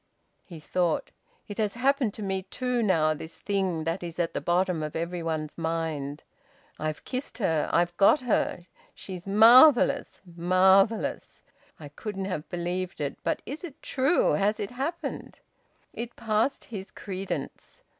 He 0.47 0.59
thought: 0.59 1.11
"It 1.47 1.59
has 1.59 1.75
happened 1.75 2.15
to 2.15 2.23
me, 2.23 2.41
too, 2.49 2.81
now 2.81 3.13
this 3.13 3.35
thing 3.37 3.83
that 3.83 4.01
is 4.01 4.17
at 4.17 4.33
the 4.33 4.41
bottom 4.41 4.81
of 4.81 4.95
everybody's 4.95 5.59
mind! 5.59 6.23
I've 6.79 7.05
kissed 7.05 7.37
her! 7.37 7.69
I've 7.71 7.95
got 7.97 8.21
her! 8.21 8.65
She's 8.95 9.27
marvellous, 9.27 10.19
marvellous! 10.25 11.43
I 11.79 11.89
couldn't 11.89 12.25
have 12.25 12.49
believed 12.49 12.99
it. 12.99 13.19
But 13.23 13.43
is 13.45 13.63
it 13.63 13.79
true? 13.83 14.31
Has 14.33 14.59
it 14.59 14.71
happened?" 14.71 15.37
It 15.93 16.15
passed 16.15 16.63
his 16.65 16.89
credence... 16.89 17.83